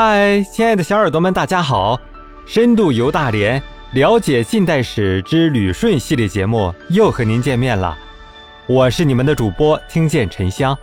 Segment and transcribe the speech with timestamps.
[0.00, 2.00] 嗨，亲爱的小耳朵们，大家好！
[2.46, 3.60] 深度游大连，
[3.94, 7.98] 了解近代史之旅顺系列节目又和您见面了。
[8.68, 10.78] 我是你们的主播听见沉香。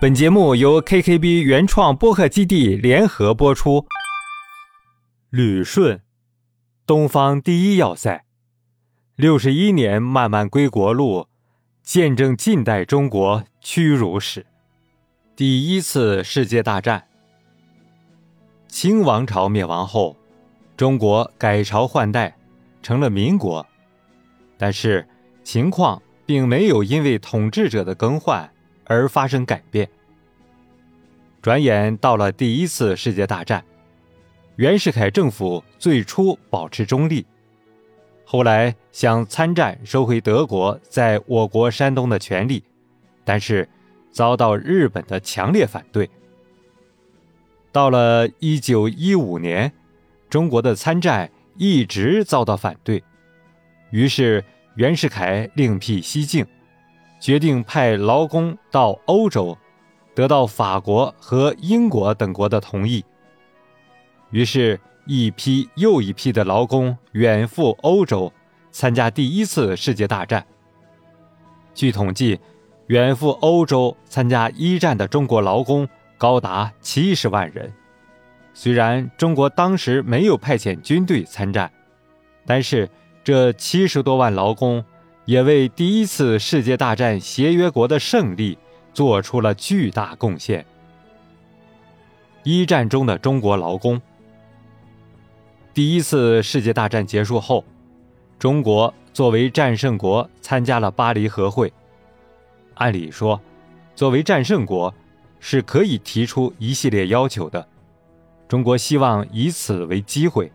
[0.00, 3.86] 本节目由 KKB 原创播客基地联合播出。
[5.30, 6.00] 旅顺，
[6.84, 8.24] 东方第一要塞，
[9.14, 11.28] 六十一年漫漫归国路，
[11.84, 14.44] 见证近代中国屈辱史。
[15.36, 17.04] 第一次世界大战，
[18.74, 20.16] 清王朝灭亡后，
[20.76, 22.34] 中国改朝换代，
[22.82, 23.64] 成了民国。
[24.58, 25.06] 但是
[25.44, 28.52] 情况并没有因为统治者的更换
[28.86, 29.88] 而发生改变。
[31.40, 33.64] 转眼到了第一次世界大战，
[34.56, 37.24] 袁世凯政府最初保持中立，
[38.24, 42.64] 后来想参战收回德国在我国山东的权利，
[43.24, 43.68] 但是。
[44.10, 46.08] 遭到日本的强烈反对。
[47.74, 49.72] 到了一九一五年，
[50.30, 53.02] 中国的参战一直遭到反对，
[53.90, 54.44] 于是
[54.76, 56.46] 袁世凯另辟蹊径，
[57.18, 59.58] 决定派劳工到欧洲，
[60.14, 63.04] 得到法国和英国等国的同意。
[64.30, 68.32] 于是，一批又一批的劳工远赴欧洲，
[68.70, 70.46] 参加第一次世界大战。
[71.74, 72.38] 据统计。
[72.88, 75.88] 远赴欧洲参加一战的中国劳工
[76.24, 77.70] 高达七十万人。
[78.54, 81.70] 虽然中国当时没有派遣军队参战，
[82.46, 82.88] 但是
[83.22, 84.82] 这七十多万劳工
[85.26, 88.56] 也为第一次世界大战协约国的胜利
[88.94, 90.64] 做出了巨大贡献。
[92.42, 94.00] 一战中的中国劳工。
[95.74, 97.62] 第一次世界大战结束后，
[98.38, 101.70] 中国作为战胜国参加了巴黎和会。
[102.76, 103.38] 按理说，
[103.94, 104.94] 作为战胜国，
[105.46, 107.68] 是可以提出一系列要求的。
[108.48, 110.50] 中国希望以此为机会，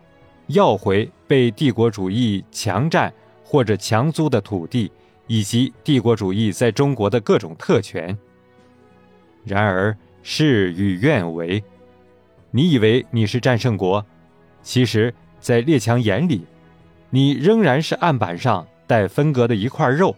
[0.48, 4.92] 要回被帝国主义强占或者强租的土地，
[5.28, 8.18] 以及帝国主义在中国的各种特权。
[9.46, 11.64] 然而事与愿违，
[12.50, 14.04] 你以为你是战胜国，
[14.64, 16.48] 其实，在列强眼里，
[17.12, 20.16] 你仍然是案板上待分割的一块肉。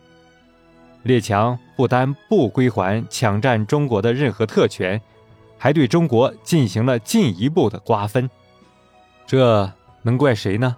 [1.03, 5.01] 列强不单不归还抢占中国的任何特权，
[5.57, 8.29] 还对中国进行了进一步的瓜分。
[9.25, 9.71] 这
[10.03, 10.75] 能怪谁呢？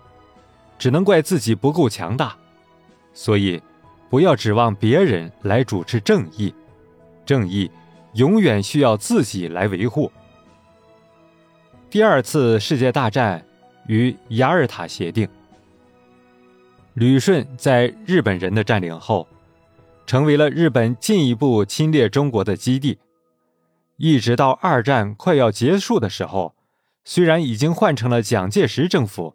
[0.79, 2.35] 只能怪自己不够强大。
[3.13, 3.61] 所以，
[4.09, 6.53] 不要指望别人来主持正义，
[7.25, 7.69] 正义
[8.13, 10.11] 永远需要自己来维护。
[11.89, 13.45] 第二次世界大战
[13.87, 15.27] 与雅尔塔协定，
[16.93, 19.27] 旅顺在日本人的占领后。
[20.05, 22.99] 成为了日本进一步侵略中国的基地，
[23.97, 26.53] 一直到二战快要结束的时候，
[27.03, 29.33] 虽然已经换成了蒋介石政府，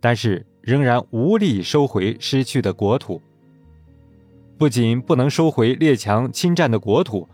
[0.00, 3.20] 但是仍然无力收回失去的国土。
[4.58, 7.28] 不仅不能收回列强侵占的国土，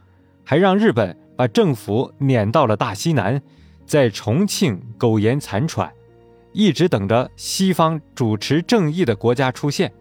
[0.45, 3.43] 还让日本把政府撵到了大西南，
[3.85, 5.93] 在重庆苟延残喘，
[6.53, 9.93] 一直等着西方主持正义的国家出现。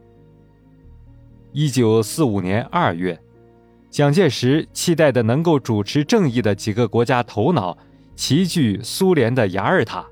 [1.60, 3.20] 一九四五年二月，
[3.90, 7.76] 蒋介石期待的能够主持正义的几个国家头脑
[8.16, 10.06] 齐聚苏联的雅尔塔。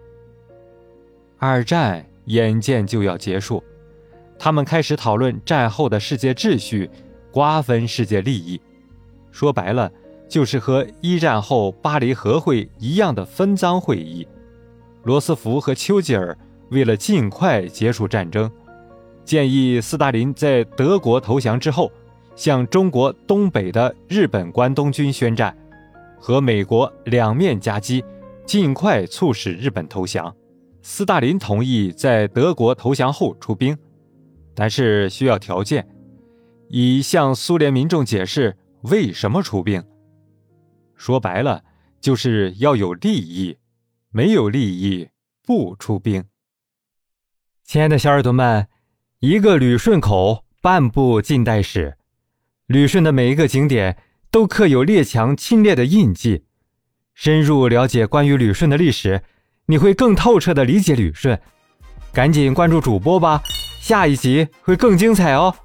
[1.38, 3.64] 二战眼见就要结束，
[4.40, 6.90] 他们开始讨论战后的世界秩序，
[7.30, 8.60] 瓜分世界利益。
[9.30, 9.92] 说白了，
[10.28, 14.28] 就是和一战后巴黎和会一样的分赃会议。
[15.04, 16.36] 罗斯福和丘吉尔
[16.72, 18.52] 为了尽快结束战争。
[19.26, 21.92] 建议斯大林在德国投降之后，
[22.36, 25.58] 向中国东北的日本关东军宣战，
[26.20, 28.06] 和美国两面夹击，
[28.46, 30.34] 尽快促使日本投降。
[30.84, 33.76] 斯大林同意在德国投降后出兵，
[34.54, 35.88] 但是需要条件，
[36.70, 39.84] 以向苏联民众解释为什么出兵。
[40.94, 41.64] 说白了，
[42.00, 43.58] 就是要有利益，
[44.12, 45.10] 没有利益
[45.44, 46.24] 不出兵。
[47.64, 48.68] 亲爱的小耳朵们。
[49.28, 51.98] 一个旅顺口，半部近代史。
[52.68, 53.98] 旅顺的每一个景点
[54.30, 56.44] 都刻有列强侵略的印记。
[57.16, 59.24] 深入了解关于旅顺的历史，
[59.66, 61.42] 你会更透彻的理解旅顺。
[62.14, 63.42] 赶紧关注主播吧，
[63.82, 65.56] 下一集会更精彩哦。